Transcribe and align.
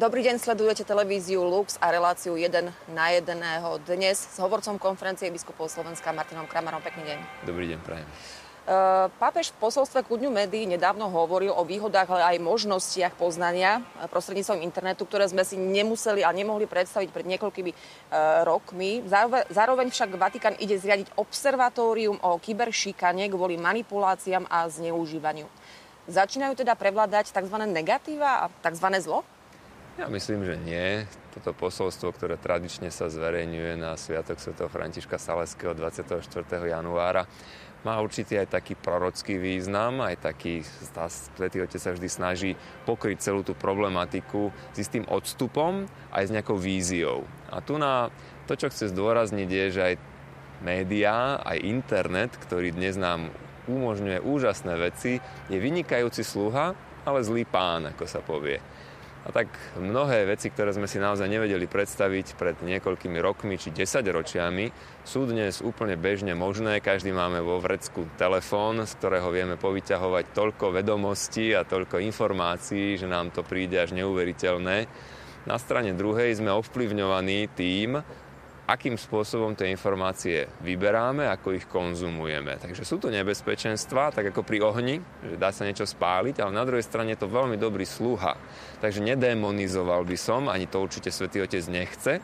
Dobrý 0.00 0.24
deň, 0.24 0.40
sledujete 0.40 0.80
televíziu 0.80 1.44
Lux 1.44 1.76
a 1.76 1.92
reláciu 1.92 2.32
1 2.32 2.72
na 2.96 3.06
1. 3.12 3.36
Dnes 3.84 4.16
s 4.16 4.40
hovorcom 4.40 4.80
konferencie 4.80 5.28
biskupov 5.28 5.68
Slovenska 5.68 6.08
Martinom 6.08 6.48
Kramarom. 6.48 6.80
Pekný 6.80 7.04
deň. 7.04 7.18
Dobrý 7.44 7.68
deň, 7.68 7.78
prajem. 7.84 8.08
Pápež 9.20 9.52
v 9.52 9.60
posolstve 9.60 10.00
ku 10.08 10.16
Dňu 10.16 10.32
médií 10.32 10.64
nedávno 10.64 11.12
hovoril 11.12 11.52
o 11.52 11.68
výhodách, 11.68 12.16
ale 12.16 12.32
aj 12.32 12.36
možnostiach 12.40 13.12
poznania 13.12 13.84
prostredníctvom 14.08 14.64
internetu, 14.64 15.04
ktoré 15.04 15.28
sme 15.28 15.44
si 15.44 15.60
nemuseli 15.60 16.24
a 16.24 16.32
nemohli 16.32 16.64
predstaviť 16.64 17.12
pred 17.12 17.36
niekoľkými 17.36 17.72
rokmi. 18.48 19.04
Zároveň 19.52 19.92
však 19.92 20.16
Vatikán 20.16 20.56
ide 20.64 20.80
zriadiť 20.80 21.12
observatórium 21.20 22.16
o 22.24 22.40
kyberšikane 22.40 23.28
kvôli 23.28 23.60
manipuláciám 23.60 24.48
a 24.48 24.64
zneužívaniu. 24.64 25.44
Začínajú 26.08 26.56
teda 26.56 26.72
prevládať 26.72 27.36
tzv. 27.36 27.68
negatíva 27.68 28.48
a 28.48 28.50
tzv. 28.64 28.88
zlo? 29.04 29.28
Ja 30.00 30.08
myslím, 30.08 30.48
že 30.48 30.56
nie. 30.56 31.04
Toto 31.36 31.52
posolstvo, 31.52 32.16
ktoré 32.16 32.40
tradične 32.40 32.88
sa 32.88 33.12
zverejňuje 33.12 33.76
na 33.76 34.00
Sviatok 34.00 34.40
Sv. 34.40 34.56
Františka 34.56 35.20
Saleského 35.20 35.76
24. 35.76 36.24
januára, 36.48 37.28
má 37.84 38.00
určitý 38.00 38.40
aj 38.40 38.48
taký 38.48 38.80
prorocký 38.80 39.36
význam, 39.36 40.00
aj 40.00 40.24
taký, 40.24 40.64
Svetý 41.36 41.60
Otec 41.60 41.76
sa 41.76 41.92
vždy 41.92 42.08
snaží 42.08 42.56
pokryť 42.88 43.28
celú 43.28 43.44
tú 43.44 43.52
problematiku 43.52 44.48
s 44.72 44.80
istým 44.80 45.04
odstupom, 45.04 45.84
aj 46.16 46.32
s 46.32 46.32
nejakou 46.32 46.56
víziou. 46.56 47.28
A 47.52 47.60
tu 47.60 47.76
na 47.76 48.08
to, 48.48 48.56
čo 48.56 48.72
chce 48.72 48.96
zdôrazniť, 48.96 49.48
je, 49.52 49.66
že 49.68 49.82
aj 49.84 49.94
médiá, 50.64 51.44
aj 51.44 51.60
internet, 51.60 52.40
ktorý 52.40 52.72
dnes 52.72 52.96
nám 52.96 53.28
umožňuje 53.68 54.24
úžasné 54.24 54.80
veci, 54.80 55.20
je 55.52 55.60
vynikajúci 55.60 56.24
sluha, 56.24 56.72
ale 57.04 57.20
zlý 57.20 57.44
pán, 57.44 57.92
ako 57.92 58.08
sa 58.08 58.24
povie. 58.24 58.79
A 59.20 59.36
tak 59.36 59.52
mnohé 59.76 60.24
veci, 60.24 60.48
ktoré 60.48 60.72
sme 60.72 60.88
si 60.88 60.96
naozaj 60.96 61.28
nevedeli 61.28 61.68
predstaviť 61.68 62.40
pred 62.40 62.56
niekoľkými 62.64 63.20
rokmi 63.20 63.60
či 63.60 63.68
desaťročiami, 63.68 64.72
sú 65.04 65.28
dnes 65.28 65.60
úplne 65.60 66.00
bežne 66.00 66.32
možné. 66.32 66.80
Každý 66.80 67.12
máme 67.12 67.44
vo 67.44 67.60
vrecku 67.60 68.08
telefón, 68.16 68.80
z 68.80 68.92
ktorého 68.96 69.28
vieme 69.28 69.60
povyťahovať 69.60 70.24
toľko 70.32 70.72
vedomostí 70.72 71.52
a 71.52 71.68
toľko 71.68 72.00
informácií, 72.00 72.96
že 72.96 73.04
nám 73.04 73.28
to 73.28 73.44
príde 73.44 73.76
až 73.76 73.92
neuveriteľné. 73.92 74.88
Na 75.44 75.56
strane 75.60 75.92
druhej 75.92 76.40
sme 76.40 76.56
ovplyvňovaní 76.56 77.52
tým, 77.52 78.00
akým 78.70 78.94
spôsobom 78.94 79.58
tie 79.58 79.66
informácie 79.74 80.46
vyberáme, 80.62 81.26
ako 81.26 81.58
ich 81.58 81.66
konzumujeme. 81.66 82.54
Takže 82.54 82.86
sú 82.86 83.02
to 83.02 83.10
nebezpečenstva, 83.10 84.14
tak 84.14 84.30
ako 84.30 84.46
pri 84.46 84.62
ohni, 84.62 85.02
že 85.26 85.34
dá 85.34 85.50
sa 85.50 85.66
niečo 85.66 85.82
spáliť, 85.82 86.38
ale 86.38 86.54
na 86.54 86.62
druhej 86.62 86.86
strane 86.86 87.18
je 87.18 87.26
to 87.26 87.34
veľmi 87.34 87.58
dobrý 87.58 87.82
sluha. 87.82 88.38
Takže 88.78 89.02
nedemonizoval 89.02 90.06
by 90.06 90.14
som, 90.14 90.46
ani 90.46 90.70
to 90.70 90.78
určite 90.78 91.10
Svetý 91.10 91.42
Otec 91.42 91.66
nechce, 91.66 92.22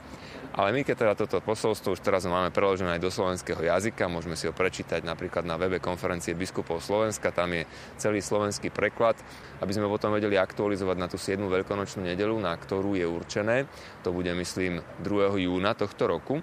ale 0.56 0.72
my, 0.72 0.89
keď 0.89 0.97
teda 0.97 1.14
toto 1.20 1.36
posolstvo 1.44 1.92
už 1.92 2.00
teraz 2.00 2.24
máme 2.24 2.48
preložené 2.48 2.97
aj 2.97 3.05
do 3.05 3.12
slovenského 3.12 3.61
jazyka, 3.61 4.08
môžeme 4.08 4.41
si 4.41 4.48
ho 4.48 4.56
prečítať 4.56 5.05
napríklad 5.05 5.44
na 5.44 5.61
webe 5.61 5.84
konferencie 5.84 6.33
biskupov 6.33 6.80
Slovenska, 6.80 7.28
tam 7.28 7.52
je 7.52 7.69
celý 8.00 8.24
slovenský 8.24 8.72
preklad, 8.72 9.20
aby 9.61 9.72
sme 9.77 9.84
potom 9.84 10.17
vedeli 10.17 10.41
aktualizovať 10.41 10.97
na 10.97 11.12
tú 11.12 11.20
7. 11.20 11.44
veľkonočnú 11.44 12.08
nedelu, 12.08 12.33
na 12.41 12.56
ktorú 12.56 12.97
je 12.97 13.05
určené. 13.05 13.69
To 14.00 14.17
bude, 14.17 14.33
myslím, 14.33 14.80
2. 15.05 15.44
júna 15.44 15.77
tohto 15.77 16.08
roku. 16.08 16.36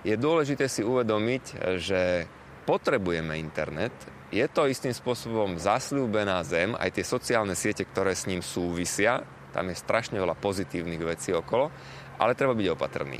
Je 0.00 0.16
dôležité 0.16 0.64
si 0.64 0.80
uvedomiť, 0.80 1.76
že 1.76 2.24
potrebujeme 2.64 3.36
internet, 3.36 3.92
je 4.30 4.46
to 4.46 4.70
istým 4.70 4.94
spôsobom 4.94 5.58
zasľúbená 5.58 6.40
zem, 6.46 6.78
aj 6.78 6.94
tie 6.94 7.04
sociálne 7.04 7.58
siete, 7.58 7.82
ktoré 7.82 8.14
s 8.14 8.30
ním 8.30 8.40
súvisia, 8.46 9.26
tam 9.50 9.68
je 9.68 9.76
strašne 9.76 10.22
veľa 10.22 10.38
pozitívnych 10.38 11.02
vecí 11.02 11.34
okolo, 11.34 11.68
ale 12.16 12.38
treba 12.38 12.54
byť 12.54 12.68
opatrný. 12.70 13.18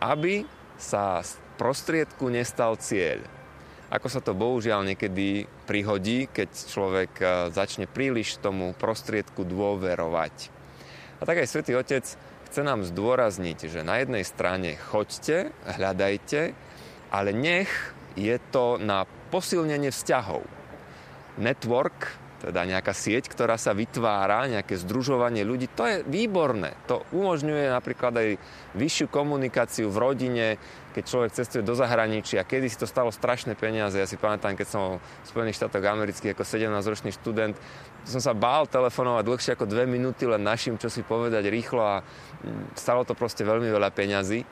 Aby 0.00 0.48
sa 0.80 1.20
z 1.20 1.36
prostriedku 1.60 2.32
nestal 2.32 2.80
cieľ. 2.80 3.20
Ako 3.92 4.08
sa 4.08 4.24
to 4.24 4.32
bohužiaľ 4.32 4.84
niekedy 4.84 5.48
prihodí, 5.64 6.28
keď 6.28 6.48
človek 6.52 7.12
e, 7.20 7.24
začne 7.52 7.88
príliš 7.88 8.36
tomu 8.36 8.76
prostriedku 8.76 9.48
dôverovať. 9.48 10.34
A 11.18 11.22
tak 11.24 11.40
aj 11.40 11.48
Svetý 11.48 11.72
Otec 11.72 12.04
chce 12.48 12.64
nám 12.64 12.80
zdôrazniť, 12.80 13.68
že 13.68 13.84
na 13.84 14.00
jednej 14.00 14.24
strane 14.24 14.80
choďte, 14.80 15.52
hľadajte, 15.68 16.56
ale 17.12 17.30
nech 17.36 17.68
je 18.16 18.40
to 18.48 18.80
na 18.80 19.04
posilnenie 19.28 19.92
vzťahov. 19.92 20.42
Network 21.36 22.08
teda 22.38 22.62
nejaká 22.62 22.94
sieť, 22.94 23.26
ktorá 23.26 23.58
sa 23.58 23.74
vytvára, 23.74 24.46
nejaké 24.46 24.78
združovanie 24.78 25.42
ľudí, 25.42 25.66
to 25.74 25.82
je 25.82 25.96
výborné. 26.06 26.78
To 26.86 27.02
umožňuje 27.10 27.66
napríklad 27.74 28.14
aj 28.14 28.28
vyššiu 28.78 29.10
komunikáciu 29.10 29.90
v 29.90 29.98
rodine, 29.98 30.46
keď 30.94 31.04
človek 31.04 31.30
cestuje 31.34 31.66
do 31.66 31.74
zahraničia. 31.74 32.46
Kedy 32.46 32.70
si 32.70 32.78
to 32.78 32.86
stalo 32.86 33.10
strašné 33.10 33.58
peniaze. 33.58 33.98
Ja 33.98 34.06
si 34.06 34.14
pamätám, 34.14 34.54
keď 34.54 34.68
som 34.70 34.82
v 35.02 35.26
Spojených 35.26 35.58
štátoch 35.58 35.82
amerických 35.82 36.38
ako 36.38 36.46
17-ročný 36.46 37.10
študent, 37.10 37.58
som 38.06 38.22
sa 38.22 38.32
bál 38.38 38.70
telefonovať 38.70 39.22
dlhšie 39.26 39.50
ako 39.58 39.66
dve 39.66 39.90
minúty 39.90 40.24
len 40.24 40.40
našim, 40.40 40.78
čo 40.78 40.86
si 40.86 41.02
povedať 41.02 41.50
rýchlo 41.50 41.82
a 41.82 41.96
mm, 42.00 42.78
stalo 42.78 43.02
to 43.02 43.18
proste 43.18 43.42
veľmi 43.42 43.66
veľa 43.66 43.90
peňazí. 43.90 44.46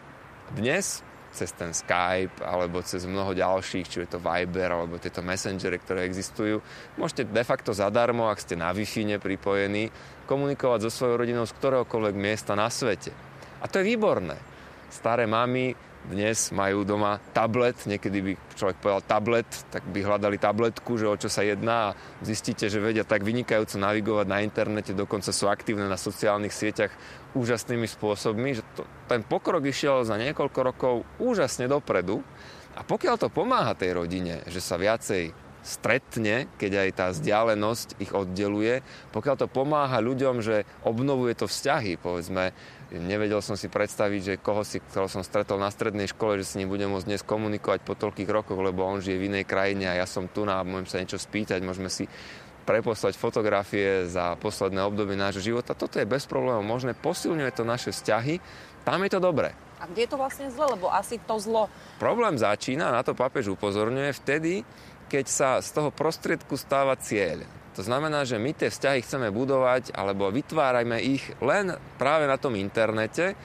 Dnes 0.59 1.07
cez 1.37 1.53
ten 1.53 1.77
Skype 1.77 2.41
alebo 2.41 2.81
cez 2.81 3.05
mnoho 3.05 3.37
ďalších, 3.37 3.85
či 3.85 3.97
je 4.01 4.17
to 4.17 4.25
Viber 4.25 4.73
alebo 4.73 4.97
tieto 4.97 5.21
messengery, 5.21 5.77
ktoré 5.77 6.09
existujú. 6.09 6.65
Môžete 6.97 7.29
de 7.29 7.45
facto 7.45 7.77
zadarmo, 7.77 8.33
ak 8.33 8.41
ste 8.41 8.57
na 8.57 8.73
Wi-Fi 8.73 9.21
pripojení, 9.21 9.93
komunikovať 10.25 10.89
so 10.89 10.91
svojou 10.91 11.23
rodinou 11.23 11.45
z 11.45 11.53
ktoréhokoľvek 11.61 12.15
miesta 12.17 12.57
na 12.57 12.73
svete. 12.73 13.13
A 13.61 13.69
to 13.69 13.85
je 13.85 13.93
výborné. 13.93 14.41
Staré 14.89 15.29
mamy 15.29 15.77
dnes 16.07 16.55
majú 16.55 16.87
doma 16.87 17.19
tablet, 17.35 17.75
niekedy 17.85 18.19
by 18.23 18.33
človek 18.55 18.77
povedal 18.79 19.03
tablet, 19.05 19.49
tak 19.69 19.83
by 19.91 20.01
hľadali 20.07 20.39
tabletku, 20.39 20.95
že 20.95 21.11
o 21.11 21.17
čo 21.19 21.27
sa 21.27 21.43
jedná 21.43 21.93
a 21.93 21.95
zistíte, 22.23 22.71
že 22.71 22.79
vedia 22.79 23.03
tak 23.03 23.27
vynikajúco 23.27 23.77
navigovať 23.79 24.27
na 24.31 24.39
internete, 24.43 24.95
dokonca 24.95 25.35
sú 25.35 25.51
aktívne 25.51 25.91
na 25.91 25.99
sociálnych 25.99 26.55
sieťach 26.55 26.93
úžasnými 27.37 27.85
spôsobmi, 27.85 28.57
že 28.57 28.63
to, 28.75 28.83
ten 29.11 29.21
pokrok 29.27 29.67
išiel 29.67 30.07
za 30.07 30.17
niekoľko 30.17 30.61
rokov 30.63 30.95
úžasne 31.21 31.69
dopredu. 31.69 32.25
A 32.77 32.85
pokiaľ 32.85 33.17
to 33.17 33.29
pomáha 33.33 33.73
tej 33.73 33.97
rodine, 33.97 34.45
že 34.53 34.61
sa 34.61 34.77
viacej 34.77 35.46
stretne, 35.67 36.47
keď 36.57 36.87
aj 36.87 36.91
tá 36.95 37.07
vzdialenosť 37.11 37.99
ich 37.99 38.15
oddeluje, 38.15 38.87
pokiaľ 39.11 39.35
to 39.35 39.51
pomáha 39.51 39.99
ľuďom, 39.99 40.41
že 40.41 40.63
obnovuje 40.87 41.35
to 41.35 41.51
vzťahy, 41.51 41.99
povedzme, 41.99 42.55
Nevedel 42.87 43.43
som 43.43 43.59
si 43.59 43.67
predstaviť, 43.67 44.21
že 44.23 44.35
koho 44.39 44.63
si, 44.63 44.79
ktorého 44.79 45.11
som 45.11 45.27
stretol 45.27 45.59
na 45.59 45.75
strednej 45.75 46.07
škole, 46.07 46.39
že 46.39 46.55
si 46.55 46.63
nebudem 46.63 46.87
môcť 46.87 47.11
dnes 47.11 47.27
komunikovať 47.27 47.83
po 47.83 47.99
toľkých 47.99 48.31
rokoch, 48.31 48.63
lebo 48.63 48.87
on 48.87 49.03
žije 49.03 49.19
v 49.19 49.27
inej 49.27 49.45
krajine 49.51 49.91
a 49.91 49.99
ja 49.99 50.07
som 50.07 50.31
tu 50.31 50.47
a 50.47 50.63
môžem 50.63 50.87
sa 50.87 51.03
niečo 51.03 51.19
spýtať, 51.19 51.67
môžeme 51.67 51.91
si 51.91 52.07
preposlať 52.63 53.19
fotografie 53.19 54.07
za 54.07 54.39
posledné 54.39 54.87
obdobie 54.87 55.19
nášho 55.19 55.43
života. 55.43 55.75
Toto 55.75 55.99
je 55.99 56.07
bez 56.07 56.31
problémov 56.31 56.63
možné, 56.63 56.95
posilňuje 56.95 57.51
to 57.59 57.67
naše 57.67 57.91
vzťahy, 57.91 58.39
tam 58.87 59.03
je 59.03 59.11
to 59.11 59.19
dobré. 59.19 59.51
A 59.83 59.91
kde 59.91 60.07
je 60.07 60.11
to 60.15 60.19
vlastne 60.23 60.47
zle? 60.49 60.71
Lebo 60.71 60.87
asi 60.87 61.19
to 61.19 61.43
zlo... 61.43 61.67
Problém 61.99 62.39
začína, 62.39 62.95
na 62.95 63.03
to 63.03 63.19
papež 63.19 63.51
upozorňuje, 63.51 64.15
vtedy, 64.15 64.63
keď 65.07 65.25
sa 65.27 65.49
z 65.63 65.71
toho 65.71 65.91
prostriedku 65.95 66.59
stáva 66.59 66.99
cieľ. 66.99 67.47
To 67.77 67.85
znamená, 67.85 68.25
že 68.25 68.41
my 68.41 68.57
tie 68.57 68.73
vzťahy 68.73 69.05
chceme 69.05 69.29
budovať 69.29 69.93
alebo 69.93 70.33
vytvárajme 70.33 70.97
ich 71.05 71.25
len 71.45 71.77
práve 72.01 72.25
na 72.25 72.41
tom 72.41 72.57
internete, 72.57 73.37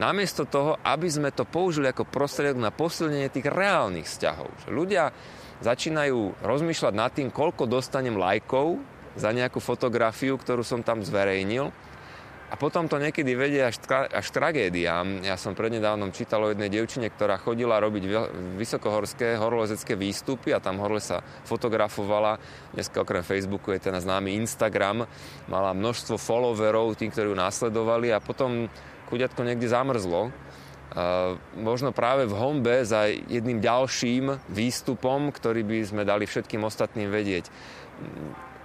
namiesto 0.00 0.48
toho, 0.48 0.74
aby 0.82 1.06
sme 1.06 1.30
to 1.30 1.46
použili 1.46 1.86
ako 1.92 2.08
prostriedok 2.08 2.58
na 2.58 2.74
posilnenie 2.74 3.30
tých 3.30 3.46
reálnych 3.46 4.08
vzťahov. 4.10 4.48
Že 4.66 4.68
ľudia 4.74 5.04
začínajú 5.60 6.40
rozmýšľať 6.40 6.94
nad 6.96 7.12
tým, 7.12 7.28
koľko 7.28 7.68
dostanem 7.68 8.16
lajkov 8.16 8.80
za 9.14 9.30
nejakú 9.30 9.60
fotografiu, 9.60 10.40
ktorú 10.40 10.64
som 10.64 10.80
tam 10.80 11.04
zverejnil 11.04 11.70
a 12.50 12.58
potom 12.58 12.90
to 12.90 12.98
niekedy 12.98 13.38
vedie 13.38 13.62
až, 13.62 13.78
až 14.10 14.26
tragédiám. 14.34 15.22
Ja 15.22 15.38
som 15.38 15.54
prednedávnom 15.54 16.10
čítal 16.10 16.42
o 16.42 16.50
jednej 16.50 16.66
devčine, 16.66 17.06
ktorá 17.06 17.38
chodila 17.38 17.78
robiť 17.78 18.10
vysokohorské 18.58 19.38
horolezecké 19.38 19.94
výstupy 19.94 20.50
a 20.50 20.58
tam 20.58 20.82
horle 20.82 20.98
sa 20.98 21.22
fotografovala. 21.46 22.42
Dneska 22.74 23.06
okrem 23.06 23.22
Facebooku 23.22 23.70
je 23.70 23.86
ten 23.86 23.94
známy 23.94 24.34
Instagram. 24.34 25.06
Mala 25.46 25.70
množstvo 25.70 26.18
followerov, 26.18 26.98
tým, 26.98 27.14
ktorí 27.14 27.30
ju 27.30 27.38
následovali 27.38 28.10
a 28.10 28.18
potom 28.18 28.66
chudiatko 29.06 29.46
niekde 29.46 29.70
zamrzlo. 29.70 30.34
Uh, 30.90 31.38
možno 31.54 31.94
práve 31.94 32.26
v 32.26 32.34
hombe 32.34 32.82
za 32.82 33.06
jedným 33.06 33.62
ďalším 33.62 34.42
výstupom, 34.50 35.30
ktorý 35.30 35.62
by 35.62 35.78
sme 35.86 36.02
dali 36.02 36.26
všetkým 36.26 36.66
ostatným 36.66 37.14
vedieť 37.14 37.46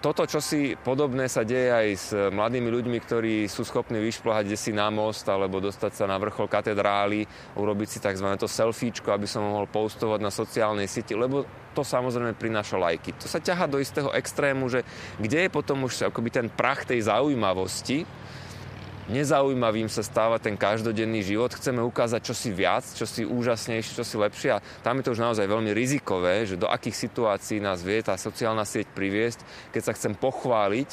toto, 0.01 0.27
čo 0.29 0.37
si 0.43 0.77
podobné 0.77 1.25
sa 1.25 1.41
deje 1.41 1.69
aj 1.71 1.87
s 1.95 2.07
mladými 2.13 2.69
ľuďmi, 2.69 2.97
ktorí 3.01 3.35
sú 3.49 3.65
schopní 3.65 3.97
vyšplhať 3.99 4.53
si 4.53 4.71
na 4.75 4.87
most 4.93 5.25
alebo 5.27 5.57
dostať 5.57 5.91
sa 5.91 6.05
na 6.05 6.15
vrchol 6.21 6.45
katedrály, 6.45 7.25
urobiť 7.57 7.87
si 7.89 7.99
tzv. 7.99 8.27
to 8.37 8.47
selfiečko, 8.47 9.11
aby 9.11 9.25
som 9.25 9.45
mohol 9.45 9.65
postovať 9.65 10.19
na 10.21 10.29
sociálnej 10.29 10.85
sieti, 10.85 11.17
lebo 11.17 11.43
to 11.75 11.83
samozrejme 11.83 12.39
prináša 12.39 12.79
lajky. 12.79 13.17
To 13.19 13.27
sa 13.27 13.43
ťaha 13.43 13.67
do 13.67 13.81
istého 13.83 14.13
extrému, 14.15 14.71
že 14.71 14.87
kde 15.19 15.47
je 15.47 15.49
potom 15.51 15.83
už 15.83 16.07
akoby 16.07 16.29
ten 16.31 16.47
prach 16.47 16.87
tej 16.87 17.03
zaujímavosti, 17.03 18.07
nezaujímavým 19.09 19.89
sa 19.91 20.01
stáva 20.01 20.41
ten 20.41 20.57
každodenný 20.57 21.21
život. 21.21 21.53
Chceme 21.53 21.81
ukázať 21.85 22.21
čosi 22.25 22.49
viac, 22.53 22.85
čosi 22.95 23.25
úžasnejšie, 23.25 23.97
čosi 23.97 24.15
lepšie 24.17 24.49
a 24.57 24.63
tam 24.81 24.99
je 24.99 25.03
to 25.05 25.13
už 25.13 25.21
naozaj 25.21 25.45
veľmi 25.45 25.71
rizikové, 25.71 26.45
že 26.45 26.59
do 26.59 26.69
akých 26.69 27.09
situácií 27.09 27.61
nás 27.61 27.85
vie 27.85 28.01
tá 28.01 28.17
sociálna 28.17 28.65
sieť 28.65 28.89
priviesť, 28.93 29.71
keď 29.73 29.81
sa 29.81 29.95
chcem 29.95 30.13
pochváliť, 30.17 30.89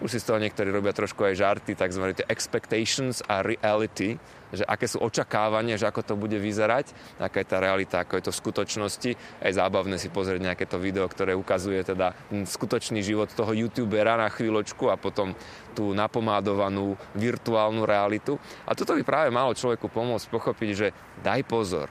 už 0.00 0.14
si 0.14 0.18
z 0.22 0.26
toho 0.30 0.38
niektorí 0.38 0.70
robia 0.70 0.94
trošku 0.94 1.22
aj 1.26 1.38
žarty, 1.38 1.72
tzv. 1.74 2.14
expectations 2.26 3.22
a 3.26 3.42
reality, 3.42 4.18
že 4.52 4.68
aké 4.68 4.84
sú 4.84 5.00
očakávania, 5.00 5.80
že 5.80 5.88
ako 5.88 6.02
to 6.04 6.14
bude 6.14 6.36
vyzerať, 6.36 6.92
aká 7.16 7.40
je 7.40 7.48
tá 7.48 7.58
realita, 7.58 8.04
ako 8.04 8.20
je 8.20 8.24
to 8.28 8.32
v 8.32 8.40
skutočnosti. 8.44 9.10
Aj 9.40 9.52
zábavné 9.52 9.96
si 9.96 10.12
pozrieť 10.12 10.40
nejaké 10.44 10.64
to 10.68 10.76
video, 10.76 11.08
ktoré 11.08 11.32
ukazuje 11.32 11.80
teda 11.80 12.12
skutočný 12.30 13.00
život 13.00 13.32
toho 13.32 13.56
youtubera 13.56 14.20
na 14.20 14.28
chvíľočku 14.28 14.92
a 14.92 15.00
potom 15.00 15.32
tú 15.72 15.96
napomádovanú 15.96 17.00
virtuálnu 17.16 17.88
realitu. 17.88 18.36
A 18.68 18.76
toto 18.76 18.92
by 18.92 19.02
práve 19.02 19.28
malo 19.32 19.56
človeku 19.56 19.88
pomôcť 19.88 20.28
pochopiť, 20.28 20.70
že 20.76 20.88
daj 21.24 21.48
pozor, 21.48 21.88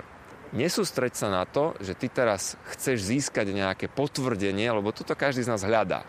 nesústreď 0.54 1.18
sa 1.18 1.34
na 1.34 1.44
to, 1.50 1.74
že 1.82 1.98
ty 1.98 2.14
teraz 2.14 2.60
chceš 2.78 3.10
získať 3.10 3.50
nejaké 3.50 3.90
potvrdenie, 3.90 4.70
lebo 4.70 4.94
toto 4.94 5.18
každý 5.18 5.42
z 5.42 5.52
nás 5.52 5.66
hľadá. 5.66 6.06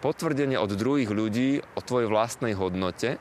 Potvrdenie 0.00 0.56
od 0.56 0.72
druhých 0.72 1.12
ľudí 1.12 1.60
o 1.76 1.80
tvojej 1.84 2.08
vlastnej 2.08 2.56
hodnote, 2.56 3.20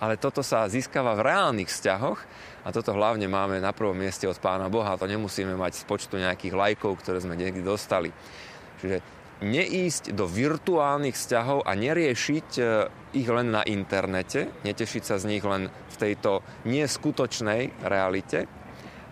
ale 0.00 0.16
toto 0.16 0.40
sa 0.40 0.68
získava 0.68 1.12
v 1.16 1.24
reálnych 1.28 1.68
vzťahoch 1.68 2.20
a 2.64 2.68
toto 2.72 2.96
hlavne 2.96 3.28
máme 3.28 3.60
na 3.60 3.72
prvom 3.76 3.96
mieste 3.96 4.24
od 4.24 4.36
Pána 4.40 4.72
Boha. 4.72 4.96
To 4.96 5.04
nemusíme 5.04 5.52
mať 5.56 5.80
z 5.80 5.84
počtu 5.84 6.16
nejakých 6.16 6.56
lajkov, 6.56 7.00
ktoré 7.04 7.20
sme 7.20 7.36
niekdy 7.36 7.60
dostali. 7.60 8.08
Čiže 8.80 9.20
neísť 9.40 10.12
do 10.12 10.28
virtuálnych 10.28 11.16
vzťahov 11.16 11.64
a 11.64 11.72
neriešiť 11.72 12.48
e, 12.60 12.62
ich 13.16 13.28
len 13.28 13.52
na 13.52 13.64
internete, 13.64 14.52
netešiť 14.64 15.02
sa 15.04 15.16
z 15.16 15.28
nich 15.36 15.44
len 15.44 15.72
v 15.72 15.96
tejto 15.96 16.44
neskutočnej 16.68 17.84
realite, 17.84 18.44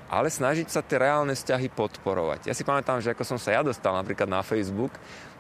ale 0.09 0.33
snažiť 0.33 0.69
sa 0.69 0.81
tie 0.81 1.01
reálne 1.01 1.37
vzťahy 1.37 1.69
podporovať. 1.73 2.49
Ja 2.49 2.57
si 2.57 2.65
pamätám, 2.65 3.05
že 3.05 3.13
ako 3.13 3.25
som 3.25 3.39
sa 3.41 3.57
ja 3.57 3.65
dostal 3.65 3.93
napríklad 3.93 4.29
na 4.29 4.41
Facebook, 4.41 4.93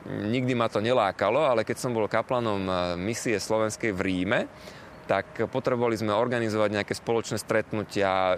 nikdy 0.06 0.54
ma 0.54 0.70
to 0.70 0.78
nelákalo, 0.78 1.42
ale 1.42 1.66
keď 1.66 1.76
som 1.80 1.90
bol 1.90 2.06
kaplanom 2.06 2.62
e, 2.68 2.72
misie 3.00 3.34
slovenskej 3.40 3.90
v 3.90 4.00
Ríme, 4.04 4.40
tak 5.08 5.48
potrebovali 5.48 5.96
sme 5.96 6.12
organizovať 6.12 6.68
nejaké 6.68 6.92
spoločné 6.92 7.40
stretnutia, 7.40 8.36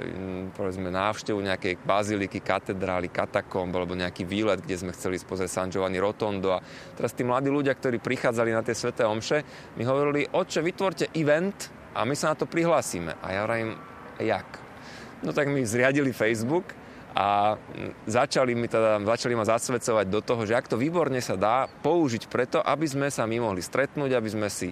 povedzme 0.55 0.87
návštevu 0.87 1.43
nejakej 1.43 1.83
baziliky, 1.83 2.39
katedrály, 2.39 3.11
katakomb, 3.11 3.75
alebo 3.75 3.99
nejaký 3.99 4.23
výlet, 4.23 4.63
kde 4.63 4.79
sme 4.79 4.95
chceli 4.95 5.19
spozrieť 5.19 5.51
San 5.51 5.69
Giovanni 5.75 5.99
Rotondo. 5.99 6.55
A 6.55 6.63
teraz 6.95 7.11
tí 7.11 7.27
mladí 7.27 7.51
ľudia, 7.51 7.75
ktorí 7.75 7.99
prichádzali 7.99 8.55
na 8.55 8.63
tie 8.63 8.79
sveté 8.79 9.03
omše, 9.03 9.43
mi 9.75 9.83
hovorili, 9.83 10.31
oče, 10.31 10.63
vytvorte 10.63 11.11
event 11.19 11.75
a 11.91 12.07
my 12.07 12.15
sa 12.15 12.33
na 12.33 12.39
to 12.39 12.47
prihlásime. 12.47 13.19
A 13.19 13.35
ja 13.35 13.43
hovorím, 13.43 13.75
jak? 14.23 14.47
No 15.27 15.35
tak 15.35 15.51
mi 15.51 15.67
zriadili 15.67 16.15
Facebook 16.15 16.71
a 17.11 17.59
začali, 18.07 18.55
mi 18.55 18.71
teda, 18.71 19.03
začali 19.03 19.35
ma 19.35 19.43
zasvedcovať 19.43 20.07
do 20.07 20.21
toho, 20.23 20.47
že 20.47 20.55
ak 20.55 20.71
to 20.71 20.79
výborne 20.79 21.19
sa 21.19 21.35
dá 21.35 21.67
použiť 21.67 22.31
preto, 22.31 22.59
aby 22.63 22.87
sme 22.87 23.09
sa 23.11 23.27
my 23.27 23.43
mohli 23.43 23.63
stretnúť, 23.63 24.11
aby 24.15 24.29
sme 24.31 24.49
si 24.49 24.71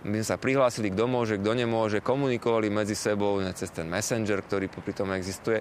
my 0.00 0.16
sme 0.16 0.26
sa 0.32 0.40
prihlásili, 0.40 0.88
kto 0.88 1.04
môže, 1.04 1.36
kto 1.36 1.52
nemôže, 1.52 2.00
komunikovali 2.00 2.72
medzi 2.72 2.96
sebou 2.96 3.36
cez 3.52 3.68
ten 3.68 3.84
messenger, 3.84 4.40
ktorý 4.40 4.72
popri 4.72 4.96
tom 4.96 5.12
existuje. 5.12 5.60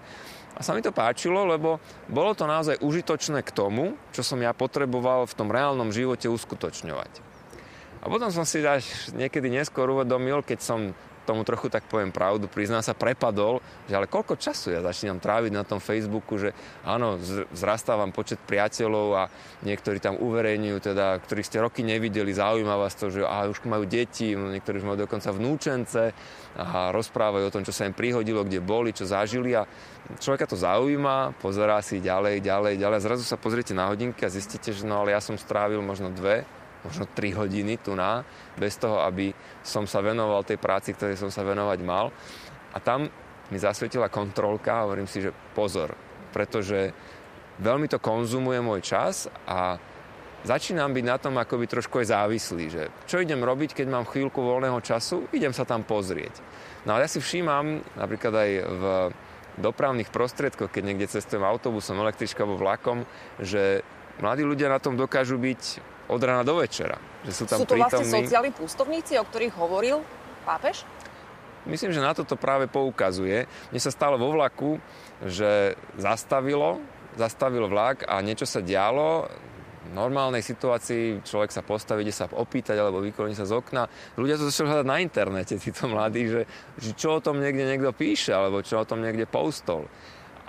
A 0.56 0.64
sa 0.64 0.72
mi 0.72 0.80
to 0.80 0.96
páčilo, 0.96 1.44
lebo 1.44 1.84
bolo 2.08 2.32
to 2.32 2.48
naozaj 2.48 2.80
užitočné 2.80 3.44
k 3.44 3.52
tomu, 3.52 4.00
čo 4.16 4.24
som 4.24 4.40
ja 4.40 4.56
potreboval 4.56 5.28
v 5.28 5.36
tom 5.36 5.52
reálnom 5.52 5.92
živote 5.92 6.32
uskutočňovať. 6.32 7.12
A 8.00 8.08
potom 8.08 8.32
som 8.32 8.48
si 8.48 8.64
až 8.64 8.88
niekedy 9.12 9.52
neskôr 9.52 9.92
uvedomil, 9.92 10.40
keď 10.40 10.60
som 10.64 10.80
tomu 11.30 11.46
trochu 11.46 11.70
tak 11.70 11.86
poviem 11.86 12.10
pravdu, 12.10 12.50
priznám 12.50 12.82
sa, 12.82 12.98
prepadol, 12.98 13.62
že 13.86 13.94
ale 13.94 14.10
koľko 14.10 14.34
času 14.34 14.74
ja 14.74 14.82
začínam 14.82 15.22
tráviť 15.22 15.54
na 15.54 15.62
tom 15.62 15.78
Facebooku, 15.78 16.42
že 16.42 16.58
áno, 16.82 17.22
zrastávam 17.54 18.10
počet 18.10 18.42
priateľov 18.42 19.08
a 19.14 19.24
niektorí 19.62 20.02
tam 20.02 20.18
uverejňujú, 20.18 20.78
teda, 20.82 21.22
ktorých 21.22 21.46
ste 21.46 21.62
roky 21.62 21.86
nevideli, 21.86 22.34
zaujíma 22.34 22.82
vás 22.82 22.98
to, 22.98 23.14
že 23.14 23.22
á, 23.22 23.46
už 23.46 23.62
majú 23.70 23.86
deti, 23.86 24.34
niektorí 24.34 24.82
už 24.82 24.88
majú 24.90 25.06
dokonca 25.06 25.30
vnúčence 25.30 26.18
a 26.58 26.90
rozprávajú 26.90 27.46
o 27.46 27.54
tom, 27.54 27.62
čo 27.62 27.70
sa 27.70 27.86
im 27.86 27.94
prihodilo, 27.94 28.42
kde 28.42 28.58
boli, 28.58 28.90
čo 28.90 29.06
zažili 29.06 29.54
a 29.54 29.70
človeka 30.18 30.50
to 30.50 30.58
zaujíma, 30.58 31.38
pozerá 31.38 31.78
si 31.86 32.02
ďalej, 32.02 32.42
ďalej, 32.42 32.74
ďalej. 32.82 33.06
Zrazu 33.06 33.22
sa 33.22 33.38
pozriete 33.38 33.78
na 33.78 33.86
hodinky 33.86 34.26
a 34.26 34.34
zistíte, 34.34 34.74
že 34.74 34.82
no 34.82 35.06
ale 35.06 35.14
ja 35.14 35.22
som 35.22 35.38
strávil 35.38 35.86
možno 35.86 36.10
dve 36.10 36.42
možno 36.84 37.04
3 37.12 37.36
hodiny 37.36 37.76
tu 37.80 37.92
na, 37.96 38.24
bez 38.56 38.80
toho, 38.80 39.04
aby 39.04 39.36
som 39.70 39.86
sa 39.86 40.02
venoval 40.02 40.42
tej 40.42 40.58
práci, 40.58 40.98
ktorej 40.98 41.22
som 41.22 41.30
sa 41.30 41.46
venovať 41.46 41.80
mal. 41.86 42.10
A 42.74 42.78
tam 42.82 43.06
mi 43.54 43.58
zasvietila 43.62 44.10
kontrolka 44.10 44.82
a 44.82 44.86
hovorím 44.90 45.06
si, 45.06 45.22
že 45.22 45.34
pozor, 45.54 45.94
pretože 46.34 46.90
veľmi 47.62 47.86
to 47.86 48.02
konzumuje 48.02 48.58
môj 48.62 48.82
čas 48.82 49.30
a 49.46 49.78
začínam 50.46 50.94
byť 50.94 51.06
na 51.06 51.18
tom 51.18 51.36
akoby 51.38 51.66
trošku 51.68 52.02
aj 52.02 52.14
závislý, 52.14 52.66
že 52.70 52.84
čo 53.06 53.22
idem 53.22 53.42
robiť, 53.42 53.78
keď 53.78 53.88
mám 53.90 54.10
chvíľku 54.10 54.42
voľného 54.42 54.80
času, 54.82 55.30
idem 55.34 55.54
sa 55.54 55.66
tam 55.66 55.86
pozrieť. 55.86 56.42
No 56.88 56.96
ale 56.96 57.06
ja 57.06 57.12
si 57.12 57.20
všímam, 57.20 57.84
napríklad 58.00 58.34
aj 58.34 58.52
v 58.64 58.84
dopravných 59.60 60.14
prostriedkoch, 60.14 60.72
keď 60.72 60.84
niekde 60.86 61.12
cestujem 61.12 61.44
autobusom, 61.44 62.00
električkou 62.00 62.48
alebo 62.48 62.64
vlakom, 62.64 63.04
že 63.42 63.84
mladí 64.24 64.48
ľudia 64.48 64.72
na 64.72 64.80
tom 64.80 64.96
dokážu 64.96 65.36
byť 65.36 65.62
od 66.08 66.22
rána 66.24 66.48
do 66.48 66.64
večera. 66.64 66.96
Že 67.28 67.32
sú, 67.36 67.44
tam 67.48 67.58
sú 67.60 67.66
to 67.68 67.76
vlastne 67.76 68.04
prítomní... 68.04 68.12
vlastne 68.12 68.28
sociálni 68.28 68.52
pústovníci, 68.56 69.14
o 69.20 69.26
ktorých 69.28 69.54
hovoril 69.60 69.98
pápež? 70.48 70.88
Myslím, 71.68 71.92
že 71.92 72.00
na 72.00 72.16
toto 72.16 72.40
práve 72.40 72.72
poukazuje. 72.72 73.44
Mne 73.70 73.82
sa 73.84 73.92
stalo 73.92 74.16
vo 74.16 74.32
vlaku, 74.32 74.80
že 75.28 75.76
zastavilo, 76.00 76.80
zastavil 77.20 77.68
vlak 77.68 78.08
a 78.08 78.24
niečo 78.24 78.48
sa 78.48 78.64
dialo. 78.64 79.28
V 79.90 79.98
normálnej 79.98 80.46
situácii 80.46 81.26
človek 81.26 81.50
sa 81.50 81.66
postaví, 81.66 82.06
ide 82.06 82.14
sa 82.14 82.30
opýtať 82.30 82.78
alebo 82.78 83.02
vykloní 83.02 83.34
sa 83.34 83.44
z 83.44 83.58
okna. 83.58 83.90
Ľudia 84.16 84.38
to 84.38 84.48
začali 84.48 84.70
hľadať 84.70 84.88
na 84.88 84.98
internete, 85.02 85.58
títo 85.58 85.90
mladí, 85.90 86.30
že, 86.30 86.42
že 86.78 86.94
čo 86.94 87.18
o 87.18 87.24
tom 87.24 87.42
niekde 87.42 87.66
niekto 87.66 87.90
píše 87.92 88.32
alebo 88.32 88.62
čo 88.62 88.80
o 88.80 88.88
tom 88.88 89.02
niekde 89.02 89.26
postol. 89.26 89.90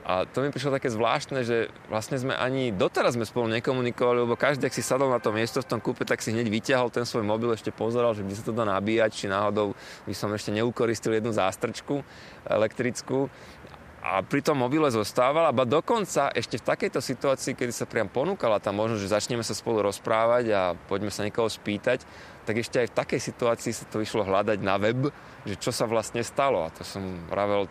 A 0.00 0.24
to 0.24 0.40
mi 0.40 0.48
prišlo 0.48 0.72
také 0.74 0.88
zvláštne, 0.88 1.44
že 1.44 1.68
vlastne 1.92 2.16
sme 2.16 2.32
ani 2.32 2.72
doteraz 2.72 3.20
sme 3.20 3.28
spolu 3.28 3.52
nekomunikovali, 3.60 4.24
lebo 4.24 4.34
každý, 4.34 4.66
ak 4.66 4.74
si 4.74 4.80
sadol 4.80 5.12
na 5.12 5.20
to 5.20 5.28
miesto 5.30 5.60
v 5.60 5.70
tom 5.76 5.80
kúpe, 5.80 6.08
tak 6.08 6.24
si 6.24 6.32
hneď 6.32 6.48
vyťahol 6.48 6.88
ten 6.88 7.04
svoj 7.04 7.22
mobil, 7.22 7.52
ešte 7.52 7.68
pozeral, 7.68 8.16
že 8.16 8.24
by 8.24 8.32
sa 8.32 8.42
to 8.42 8.56
dá 8.56 8.64
nabíjať, 8.64 9.10
či 9.12 9.26
náhodou 9.28 9.76
by 10.08 10.14
som 10.16 10.32
ešte 10.32 10.56
neukoristil 10.56 11.20
jednu 11.20 11.36
zástrčku 11.36 12.00
elektrickú. 12.48 13.28
A 14.00 14.24
pri 14.24 14.40
tom 14.40 14.56
mobile 14.56 14.88
zostával, 14.88 15.52
a 15.52 15.52
dokonca 15.52 16.32
ešte 16.32 16.56
v 16.56 16.64
takejto 16.72 17.04
situácii, 17.04 17.52
kedy 17.52 17.68
sa 17.68 17.84
priam 17.84 18.08
ponúkala 18.08 18.56
tá 18.56 18.72
možnosť, 18.72 19.02
že 19.04 19.12
začneme 19.12 19.44
sa 19.44 19.52
spolu 19.52 19.84
rozprávať 19.84 20.44
a 20.56 20.72
poďme 20.88 21.12
sa 21.12 21.20
niekoho 21.20 21.52
spýtať, 21.52 22.08
tak 22.48 22.56
ešte 22.56 22.80
aj 22.80 22.88
v 22.88 22.96
takej 22.96 23.20
situácii 23.20 23.72
sa 23.76 23.84
to 23.84 24.00
išlo 24.00 24.24
hľadať 24.24 24.56
na 24.64 24.80
web, 24.80 25.12
že 25.44 25.60
čo 25.60 25.68
sa 25.68 25.84
vlastne 25.84 26.24
stalo. 26.24 26.64
A 26.64 26.72
to 26.72 26.80
som 26.80 27.04
vravel, 27.28 27.68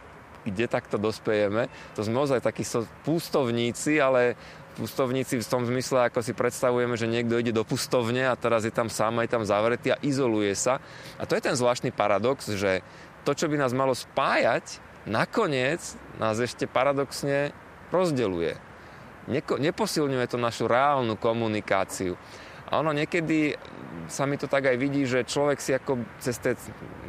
kde 0.47 0.65
takto 0.71 0.95
dospejeme. 0.95 1.67
To 1.95 2.01
sme 2.03 2.19
ozaj 2.19 2.43
takí 2.43 2.63
so 2.63 2.87
pustovníci, 3.03 3.99
ale 3.99 4.39
pustovníci 4.79 5.43
v 5.43 5.51
tom 5.51 5.67
zmysle, 5.67 6.07
ako 6.07 6.23
si 6.23 6.31
predstavujeme, 6.31 6.95
že 6.95 7.11
niekto 7.11 7.35
ide 7.35 7.51
do 7.51 7.67
pustovne 7.67 8.31
a 8.31 8.39
teraz 8.39 8.63
je 8.63 8.71
tam 8.71 8.87
sám, 8.87 9.19
aj 9.19 9.29
tam 9.35 9.43
zavretý 9.43 9.91
a 9.91 9.99
izoluje 9.99 10.55
sa. 10.55 10.79
A 11.19 11.27
to 11.27 11.35
je 11.35 11.43
ten 11.43 11.55
zvláštny 11.57 11.91
paradox, 11.91 12.47
že 12.47 12.79
to, 13.27 13.35
čo 13.35 13.51
by 13.51 13.59
nás 13.59 13.75
malo 13.75 13.91
spájať, 13.91 14.79
nakoniec 15.03 15.83
nás 16.15 16.39
ešte 16.39 16.63
paradoxne 16.69 17.51
rozdeluje. 17.91 18.55
Neko, 19.29 19.61
neposilňuje 19.61 20.25
to 20.25 20.37
našu 20.41 20.65
reálnu 20.65 21.19
komunikáciu. 21.19 22.17
A 22.69 22.85
ono 22.85 22.93
niekedy 22.93 23.57
sa 24.09 24.25
mi 24.25 24.37
to 24.37 24.49
tak 24.49 24.65
aj 24.65 24.77
vidí, 24.77 25.05
že 25.05 25.25
človek 25.25 25.61
si 25.61 25.71
ako 25.73 26.01
cez 26.21 26.37
tie 26.41 26.57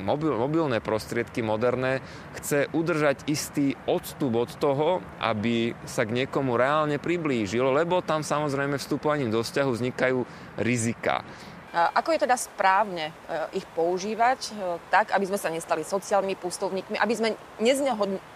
mobil, 0.00 0.37
mobilné 0.37 0.85
prostriedky 0.85 1.40
moderné 1.40 2.05
chce 2.37 2.69
udržať 2.73 3.25
istý 3.29 3.76
odstup 3.88 4.37
od 4.37 4.50
toho, 4.61 5.00
aby 5.21 5.73
sa 5.88 6.05
k 6.05 6.25
niekomu 6.25 6.61
reálne 6.61 7.00
priblížil, 7.00 7.64
lebo 7.73 8.05
tam 8.05 8.21
samozrejme 8.21 8.76
vstupovaním 8.76 9.33
do 9.33 9.40
vzťahu 9.40 9.71
vznikajú 9.73 10.19
rizika. 10.61 11.25
Ako 11.71 12.11
je 12.11 12.26
teda 12.26 12.35
správne 12.35 13.14
e, 13.31 13.62
ich 13.62 13.67
používať 13.79 14.50
e, 14.50 14.52
tak, 14.90 15.14
aby 15.14 15.23
sme 15.23 15.38
sa 15.38 15.55
nestali 15.55 15.87
sociálnymi 15.87 16.35
pustovníkmi, 16.35 16.99
aby 16.99 17.14
sme 17.14 17.38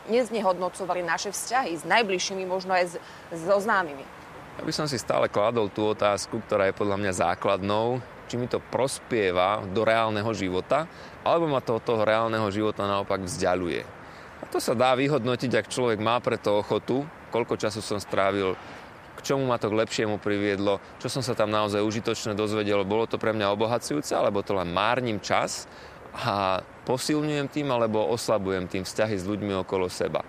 neznehodnocovali 0.07 1.02
naše 1.02 1.35
vzťahy 1.35 1.75
s 1.75 1.83
najbližšími, 1.83 2.47
možno 2.47 2.78
aj 2.78 2.95
so 3.35 3.57
známymi? 3.59 4.07
Ja 4.54 4.62
by 4.62 4.70
som 4.70 4.87
si 4.87 5.02
stále 5.02 5.26
kladol 5.26 5.66
tú 5.66 5.82
otázku, 5.90 6.38
ktorá 6.46 6.70
je 6.70 6.78
podľa 6.78 6.96
mňa 7.02 7.12
základnou, 7.26 7.99
či 8.30 8.38
mi 8.38 8.46
to 8.46 8.62
prospieva 8.62 9.61
do 9.66 9.82
reálneho 9.82 10.30
života, 10.30 10.87
alebo 11.26 11.50
ma 11.50 11.58
to 11.58 11.76
od 11.76 11.84
toho 11.84 12.06
reálneho 12.06 12.46
života 12.54 12.87
naopak 12.87 13.26
vzdialuje. 13.26 13.82
A 14.40 14.44
to 14.46 14.62
sa 14.62 14.78
dá 14.78 14.94
vyhodnotiť, 14.94 15.50
ak 15.58 15.73
človek 15.73 15.99
má 15.99 16.23
pre 16.23 16.38
to 16.38 16.54
ochotu, 16.54 17.02
koľko 17.34 17.58
času 17.58 17.82
som 17.82 17.99
strávil, 17.99 18.54
k 19.14 19.20
čomu 19.26 19.42
ma 19.42 19.58
to 19.58 19.66
k 19.70 19.78
lepšiemu 19.78 20.23
priviedlo, 20.23 20.78
čo 21.02 21.11
som 21.11 21.23
sa 21.25 21.34
tam 21.34 21.50
naozaj 21.50 21.82
užitočne 21.82 22.38
dozvedel, 22.38 22.87
bolo 22.87 23.11
to 23.11 23.18
pre 23.18 23.34
mňa 23.34 23.50
obohacujúce, 23.50 24.14
alebo 24.14 24.46
to 24.46 24.54
len 24.54 24.70
márnim 24.70 25.18
čas 25.18 25.66
a 26.14 26.62
posilňujem 26.87 27.50
tým 27.50 27.68
alebo 27.75 28.06
oslabujem 28.06 28.70
tým 28.70 28.87
vzťahy 28.87 29.18
s 29.18 29.26
ľuďmi 29.26 29.66
okolo 29.66 29.90
seba. 29.90 30.23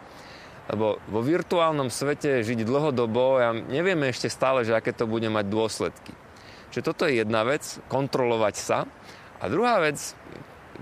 Lebo 0.66 0.98
vo 1.06 1.22
virtuálnom 1.22 1.94
svete 1.94 2.42
žiť 2.42 2.66
dlhodobo, 2.66 3.38
ja 3.38 3.54
nevieme 3.54 4.10
ešte 4.10 4.34
stále, 4.34 4.66
že 4.66 4.74
aké 4.74 4.90
to 4.90 5.06
bude 5.06 5.30
mať 5.30 5.46
dôsledky. 5.46 6.14
Čiže 6.74 6.88
toto 6.92 7.06
je 7.06 7.22
jedna 7.22 7.46
vec, 7.46 7.62
kontrolovať 7.86 8.56
sa. 8.58 8.90
A 9.38 9.46
druhá 9.46 9.78
vec, 9.78 10.02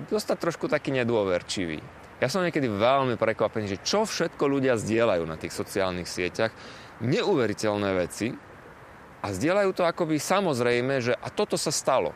dostať 0.08 0.38
trošku 0.40 0.72
taký 0.72 0.96
nedôverčivý. 0.96 1.84
Ja 2.24 2.32
som 2.32 2.40
niekedy 2.40 2.72
veľmi 2.72 3.20
prekvapený, 3.20 3.76
že 3.76 3.84
čo 3.84 4.08
všetko 4.08 4.48
ľudia 4.48 4.80
zdieľajú 4.80 5.24
na 5.28 5.36
tých 5.36 5.52
sociálnych 5.52 6.08
sieťach. 6.08 6.56
Neuveriteľné 7.04 7.90
veci. 8.00 8.32
A 9.20 9.28
zdieľajú 9.36 9.72
to 9.76 9.84
akoby 9.84 10.16
samozrejme, 10.16 11.04
že 11.04 11.14
a 11.20 11.28
toto 11.28 11.60
sa 11.60 11.72
stalo. 11.72 12.16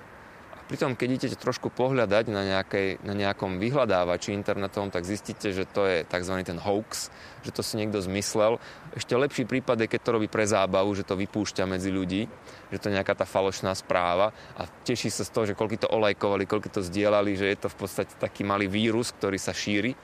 Pritom, 0.67 0.99
keď 0.99 1.09
idete 1.15 1.39
trošku 1.39 1.71
pohľadať 1.71 2.27
na, 2.27 2.43
nejakej, 2.43 2.99
na 3.07 3.15
nejakom 3.15 3.55
vyhľadávači 3.55 4.35
internetom, 4.35 4.91
tak 4.91 5.07
zistíte, 5.07 5.55
že 5.55 5.63
to 5.63 5.87
je 5.87 6.03
tzv. 6.03 6.35
ten 6.43 6.59
hoax, 6.59 7.07
že 7.47 7.55
to 7.55 7.63
si 7.63 7.79
niekto 7.79 8.03
zmyslel. 8.03 8.59
Ešte 8.91 9.15
lepší 9.15 9.47
prípad 9.47 9.79
je, 9.79 9.87
keď 9.87 10.01
to 10.03 10.15
robí 10.19 10.27
pre 10.27 10.43
zábavu, 10.43 10.91
že 10.91 11.07
to 11.07 11.15
vypúšťa 11.15 11.63
medzi 11.63 11.87
ľudí, 11.87 12.27
že 12.67 12.83
to 12.83 12.91
je 12.91 12.99
nejaká 12.99 13.15
tá 13.15 13.23
falošná 13.23 13.71
správa 13.79 14.35
a 14.59 14.67
teší 14.83 15.07
sa 15.07 15.23
z 15.23 15.31
toho, 15.31 15.47
že 15.47 15.55
koľko 15.55 15.87
to 15.87 15.93
olajkovali, 15.95 16.43
koľko 16.43 16.67
to 16.67 16.81
zdieľali, 16.83 17.39
že 17.39 17.47
je 17.47 17.57
to 17.63 17.71
v 17.71 17.77
podstate 17.87 18.11
taký 18.19 18.43
malý 18.43 18.67
vírus, 18.67 19.15
ktorý 19.15 19.39
sa 19.39 19.55
šíri. 19.55 19.95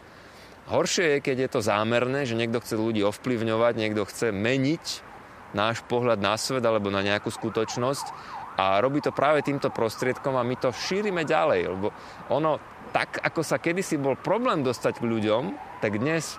Horšie 0.71 1.19
je, 1.19 1.23
keď 1.27 1.37
je 1.43 1.49
to 1.51 1.59
zámerné, 1.59 2.23
že 2.23 2.39
niekto 2.39 2.63
chce 2.63 2.79
ľudí 2.79 3.03
ovplyvňovať, 3.03 3.73
niekto 3.75 4.07
chce 4.07 4.31
meniť 4.31 5.11
náš 5.51 5.83
pohľad 5.85 6.23
na 6.23 6.39
svet 6.39 6.63
alebo 6.63 6.87
na 6.87 7.03
nejakú 7.03 7.27
skutočnosť 7.27 8.41
a 8.53 8.77
robí 8.81 9.01
to 9.01 9.09
práve 9.09 9.41
týmto 9.41 9.73
prostriedkom 9.73 10.37
a 10.37 10.45
my 10.45 10.55
to 10.57 10.69
šírime 10.69 11.25
ďalej, 11.25 11.61
lebo 11.73 11.87
ono, 12.29 12.61
tak 12.93 13.17
ako 13.21 13.41
sa 13.41 13.57
kedysi 13.57 13.97
bol 13.97 14.13
problém 14.13 14.61
dostať 14.61 15.01
k 15.01 15.09
ľuďom, 15.09 15.43
tak 15.81 15.97
dnes 15.97 16.37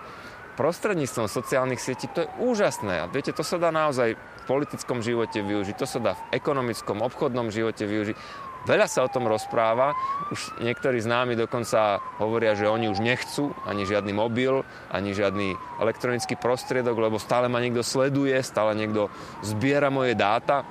prostredníctvom 0.54 1.26
sociálnych 1.26 1.82
sietí 1.82 2.06
to 2.06 2.24
je 2.24 2.32
úžasné. 2.38 3.02
A 3.02 3.10
viete, 3.10 3.34
to 3.34 3.42
sa 3.42 3.58
dá 3.58 3.74
naozaj 3.74 4.14
v 4.14 4.42
politickom 4.46 5.02
živote 5.02 5.42
využiť, 5.42 5.74
to 5.74 5.86
sa 5.86 5.98
dá 5.98 6.12
v 6.14 6.38
ekonomickom, 6.38 7.02
obchodnom 7.02 7.50
živote 7.50 7.82
využiť. 7.82 8.16
Veľa 8.64 8.88
sa 8.88 9.04
o 9.04 9.12
tom 9.12 9.28
rozpráva, 9.28 9.92
už 10.32 10.56
niektorí 10.64 10.96
známi 10.96 11.36
dokonca 11.36 12.00
hovoria, 12.16 12.56
že 12.56 12.64
oni 12.64 12.88
už 12.88 12.96
nechcú 12.96 13.52
ani 13.68 13.84
žiadny 13.84 14.16
mobil, 14.16 14.64
ani 14.88 15.12
žiadny 15.12 15.52
elektronický 15.84 16.40
prostriedok, 16.40 16.96
lebo 16.96 17.20
stále 17.20 17.52
ma 17.52 17.60
niekto 17.60 17.84
sleduje, 17.84 18.32
stále 18.40 18.72
niekto 18.72 19.12
zbiera 19.44 19.92
moje 19.92 20.16
dáta 20.16 20.64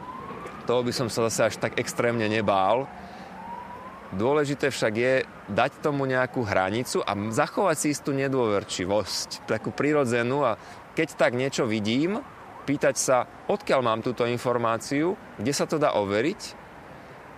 toho 0.63 0.81
by 0.83 0.93
som 0.95 1.07
sa 1.11 1.27
zase 1.27 1.41
až 1.53 1.55
tak 1.59 1.77
extrémne 1.79 2.25
nebál. 2.27 2.87
Dôležité 4.13 4.69
však 4.69 4.93
je 4.93 5.13
dať 5.49 5.81
tomu 5.81 6.05
nejakú 6.05 6.45
hranicu 6.45 7.01
a 7.01 7.17
zachovať 7.33 7.75
si 7.77 7.87
istú 7.97 8.13
nedôverčivosť, 8.13 9.49
takú 9.49 9.73
prirodzenú 9.73 10.45
a 10.45 10.57
keď 10.93 11.17
tak 11.17 11.33
niečo 11.33 11.65
vidím, 11.65 12.21
pýtať 12.63 12.95
sa, 12.95 13.25
odkiaľ 13.49 13.81
mám 13.81 14.05
túto 14.05 14.23
informáciu, 14.29 15.17
kde 15.41 15.53
sa 15.53 15.65
to 15.65 15.81
dá 15.81 15.97
overiť 15.97 16.41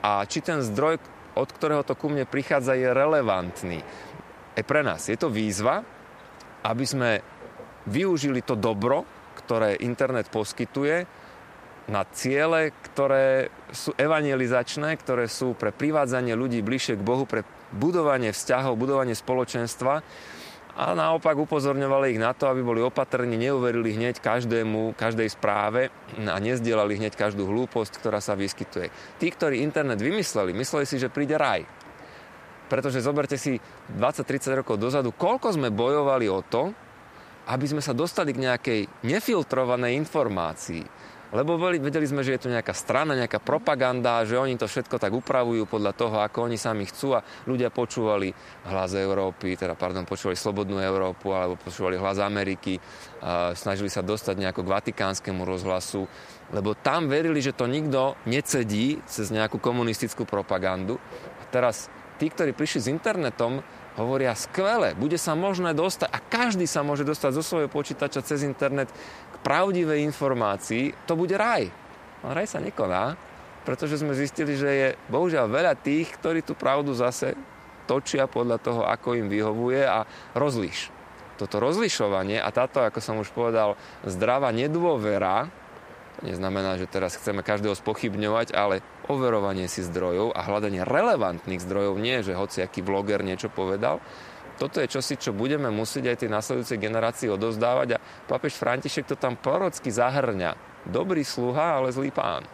a 0.04 0.28
či 0.28 0.44
ten 0.44 0.60
zdroj, 0.62 1.00
od 1.34 1.50
ktorého 1.50 1.82
to 1.88 1.96
ku 1.96 2.12
mne 2.12 2.28
prichádza, 2.28 2.78
je 2.78 2.92
relevantný. 2.92 3.80
Aj 4.56 4.64
pre 4.64 4.84
nás 4.84 5.08
je 5.08 5.18
to 5.18 5.32
výzva, 5.32 5.82
aby 6.62 6.86
sme 6.86 7.24
využili 7.88 8.44
to 8.44 8.60
dobro, 8.60 9.08
ktoré 9.40 9.80
internet 9.82 10.28
poskytuje, 10.28 11.25
na 11.86 12.02
ciele, 12.10 12.74
ktoré 12.92 13.54
sú 13.70 13.94
evangelizačné, 13.94 14.98
ktoré 14.98 15.30
sú 15.30 15.54
pre 15.54 15.70
privádzanie 15.70 16.34
ľudí 16.34 16.66
bližšie 16.66 16.98
k 16.98 17.06
Bohu, 17.06 17.30
pre 17.30 17.46
budovanie 17.70 18.34
vzťahov, 18.34 18.80
budovanie 18.80 19.14
spoločenstva 19.14 20.02
a 20.76 20.92
naopak 20.92 21.40
upozorňovali 21.40 22.18
ich 22.18 22.20
na 22.20 22.36
to, 22.36 22.52
aby 22.52 22.60
boli 22.60 22.84
opatrní, 22.84 23.40
neuverili 23.40 23.96
hneď 23.96 24.20
každému, 24.20 25.00
každej 25.00 25.32
správe 25.32 25.88
a 26.20 26.36
nezdielali 26.36 27.00
hneď 27.00 27.16
každú 27.16 27.48
hlúposť, 27.48 27.96
ktorá 27.96 28.20
sa 28.20 28.36
vyskytuje. 28.36 28.92
Tí, 29.16 29.28
ktorí 29.32 29.64
internet 29.64 30.04
vymysleli, 30.04 30.52
mysleli 30.52 30.84
si, 30.84 31.00
že 31.00 31.08
príde 31.08 31.40
raj. 31.40 31.64
Pretože 32.68 33.00
zoberte 33.00 33.40
si 33.40 33.56
20-30 33.96 34.60
rokov 34.66 34.76
dozadu, 34.76 35.16
koľko 35.16 35.56
sme 35.56 35.72
bojovali 35.72 36.28
o 36.28 36.44
to, 36.44 36.76
aby 37.46 37.66
sme 37.70 37.80
sa 37.80 37.96
dostali 37.96 38.36
k 38.36 38.44
nejakej 38.44 38.80
nefiltrovanej 39.06 39.96
informácii 39.96 41.05
lebo 41.34 41.58
vedeli 41.58 42.06
sme, 42.06 42.22
že 42.22 42.38
je 42.38 42.44
tu 42.46 42.50
nejaká 42.54 42.76
strana, 42.76 43.18
nejaká 43.18 43.42
propaganda, 43.42 44.22
že 44.28 44.38
oni 44.38 44.60
to 44.60 44.70
všetko 44.70 45.02
tak 45.02 45.10
upravujú 45.16 45.66
podľa 45.66 45.94
toho, 45.98 46.18
ako 46.22 46.46
oni 46.46 46.58
sami 46.60 46.86
chcú 46.86 47.18
a 47.18 47.26
ľudia 47.50 47.74
počúvali 47.74 48.30
hlas 48.70 48.94
Európy, 48.94 49.58
teda 49.58 49.74
pardon, 49.74 50.06
počúvali 50.06 50.38
Slobodnú 50.38 50.78
Európu 50.78 51.34
alebo 51.34 51.58
počúvali 51.58 51.98
hlas 51.98 52.22
Ameriky, 52.22 52.78
snažili 53.58 53.90
sa 53.90 54.06
dostať 54.06 54.38
nejako 54.38 54.62
k 54.62 54.72
vatikánskemu 54.78 55.42
rozhlasu, 55.42 56.06
lebo 56.54 56.78
tam 56.78 57.10
verili, 57.10 57.42
že 57.42 57.58
to 57.58 57.66
nikto 57.66 58.14
necedí 58.30 59.02
cez 59.10 59.34
nejakú 59.34 59.58
komunistickú 59.58 60.30
propagandu. 60.30 61.02
A 61.42 61.44
teraz 61.50 61.90
tí, 62.22 62.30
ktorí 62.30 62.54
prišli 62.54 62.80
s 62.86 62.92
internetom, 62.92 63.66
hovoria 63.96 64.36
skvele, 64.36 64.92
bude 64.92 65.16
sa 65.16 65.40
možné 65.40 65.72
dostať 65.72 66.12
a 66.12 66.20
každý 66.20 66.68
sa 66.68 66.84
môže 66.84 67.08
dostať 67.08 67.32
zo 67.32 67.40
svojho 67.40 67.72
počítača 67.72 68.28
cez 68.28 68.44
internet 68.44 68.92
pravdivej 69.46 70.02
informácii, 70.02 71.06
to 71.06 71.14
bude 71.14 71.38
raj. 71.38 71.70
No 72.26 72.34
raj 72.34 72.50
sa 72.50 72.58
nekoná, 72.58 73.14
pretože 73.62 74.02
sme 74.02 74.18
zistili, 74.18 74.58
že 74.58 74.70
je 74.74 74.88
bohužiaľ 75.14 75.46
veľa 75.46 75.74
tých, 75.78 76.10
ktorí 76.18 76.42
tú 76.42 76.58
pravdu 76.58 76.98
zase 76.98 77.38
točia 77.86 78.26
podľa 78.26 78.58
toho, 78.58 78.82
ako 78.82 79.14
im 79.14 79.30
vyhovuje 79.30 79.86
a 79.86 80.10
rozliš. 80.34 80.90
Toto 81.38 81.62
rozlišovanie 81.62 82.42
a 82.42 82.50
táto, 82.50 82.82
ako 82.82 82.98
som 82.98 83.22
už 83.22 83.30
povedal, 83.30 83.78
zdravá 84.02 84.50
nedôvera, 84.50 85.54
to 86.18 86.32
neznamená, 86.32 86.80
že 86.80 86.88
teraz 86.88 87.20
chceme 87.20 87.44
každého 87.44 87.76
spochybňovať, 87.76 88.56
ale 88.56 88.80
overovanie 89.12 89.68
si 89.68 89.84
zdrojov 89.84 90.32
a 90.32 90.42
hľadanie 90.48 90.88
relevantných 90.88 91.60
zdrojov, 91.60 92.00
nie 92.00 92.24
že 92.24 92.34
hoci 92.34 92.64
aký 92.64 92.80
vloger 92.80 93.20
niečo 93.22 93.52
povedal, 93.52 94.00
toto 94.56 94.80
je 94.80 94.88
čosi, 94.88 95.20
čo 95.20 95.36
budeme 95.36 95.68
musieť 95.68 96.16
aj 96.16 96.18
tej 96.24 96.30
nasledujúcej 96.32 96.80
generácii 96.80 97.28
odozdávať 97.28 98.00
a 98.00 98.02
papež 98.28 98.56
František 98.56 99.08
to 99.08 99.16
tam 99.20 99.36
prorocky 99.36 99.92
zahrňa. 99.92 100.56
Dobrý 100.88 101.28
sluha, 101.28 101.82
ale 101.82 101.92
zlý 101.92 102.12
pán. 102.16 102.48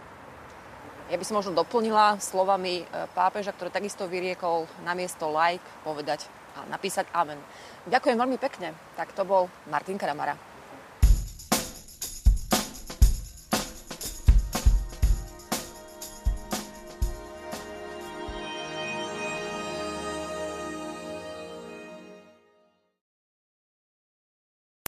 Ja 1.12 1.20
by 1.20 1.28
som 1.28 1.44
možno 1.44 1.52
doplnila 1.52 2.24
slovami 2.24 2.82
e, 2.82 2.84
pápeža, 3.12 3.52
ktoré 3.52 3.68
takisto 3.68 4.08
vyriekol 4.08 4.64
na 4.88 4.96
miesto 4.96 5.28
like 5.28 5.64
povedať 5.84 6.24
a 6.56 6.64
napísať 6.72 7.04
amen. 7.12 7.36
Ďakujem 7.92 8.16
veľmi 8.16 8.38
pekne. 8.40 8.72
Tak 8.96 9.12
to 9.12 9.28
bol 9.28 9.52
Martin 9.68 10.00
Kramara. 10.00 10.51